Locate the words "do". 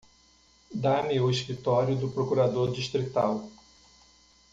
1.95-2.09